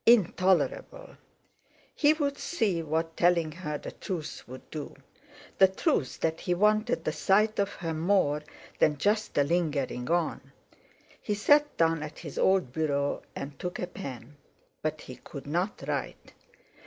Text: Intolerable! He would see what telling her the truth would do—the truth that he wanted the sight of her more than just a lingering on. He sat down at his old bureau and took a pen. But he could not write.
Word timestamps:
Intolerable! 0.07 1.15
He 1.93 2.13
would 2.13 2.39
see 2.39 2.81
what 2.81 3.15
telling 3.15 3.51
her 3.51 3.77
the 3.77 3.91
truth 3.91 4.43
would 4.47 4.67
do—the 4.71 5.67
truth 5.67 6.19
that 6.21 6.39
he 6.39 6.55
wanted 6.55 7.03
the 7.05 7.11
sight 7.11 7.59
of 7.59 7.69
her 7.73 7.93
more 7.93 8.41
than 8.79 8.97
just 8.97 9.37
a 9.37 9.43
lingering 9.43 10.09
on. 10.09 10.53
He 11.21 11.35
sat 11.35 11.77
down 11.77 12.01
at 12.01 12.17
his 12.17 12.39
old 12.39 12.73
bureau 12.73 13.21
and 13.35 13.59
took 13.59 13.77
a 13.77 13.85
pen. 13.85 14.37
But 14.81 15.01
he 15.01 15.17
could 15.17 15.45
not 15.45 15.83
write. 15.87 16.33